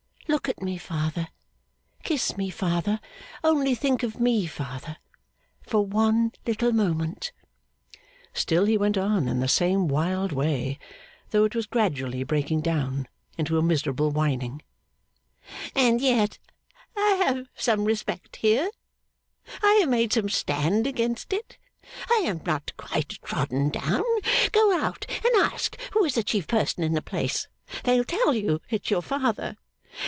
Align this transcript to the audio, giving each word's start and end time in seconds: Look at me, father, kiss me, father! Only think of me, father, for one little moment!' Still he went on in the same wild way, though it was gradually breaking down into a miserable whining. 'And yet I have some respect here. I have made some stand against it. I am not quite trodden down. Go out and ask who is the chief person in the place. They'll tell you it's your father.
Look 0.27 0.47
at 0.47 0.61
me, 0.61 0.77
father, 0.77 1.27
kiss 2.03 2.37
me, 2.37 2.49
father! 2.49 3.01
Only 3.43 3.75
think 3.75 4.01
of 4.01 4.17
me, 4.21 4.45
father, 4.47 4.95
for 5.61 5.85
one 5.85 6.31
little 6.45 6.71
moment!' 6.71 7.33
Still 8.33 8.63
he 8.63 8.77
went 8.77 8.97
on 8.97 9.27
in 9.27 9.41
the 9.41 9.49
same 9.49 9.89
wild 9.89 10.31
way, 10.31 10.79
though 11.31 11.43
it 11.43 11.53
was 11.53 11.65
gradually 11.65 12.23
breaking 12.23 12.61
down 12.61 13.09
into 13.37 13.57
a 13.57 13.61
miserable 13.61 14.09
whining. 14.09 14.61
'And 15.75 15.99
yet 15.99 16.39
I 16.95 17.21
have 17.25 17.49
some 17.57 17.83
respect 17.83 18.37
here. 18.37 18.71
I 19.61 19.73
have 19.81 19.89
made 19.89 20.13
some 20.13 20.29
stand 20.29 20.87
against 20.87 21.33
it. 21.33 21.57
I 22.09 22.21
am 22.25 22.39
not 22.45 22.71
quite 22.77 23.19
trodden 23.21 23.69
down. 23.69 24.05
Go 24.53 24.79
out 24.79 25.05
and 25.09 25.35
ask 25.35 25.77
who 25.91 26.05
is 26.05 26.15
the 26.15 26.23
chief 26.23 26.47
person 26.47 26.85
in 26.85 26.93
the 26.93 27.01
place. 27.01 27.49
They'll 27.83 28.05
tell 28.05 28.33
you 28.33 28.61
it's 28.69 28.89
your 28.89 29.01
father. 29.01 29.57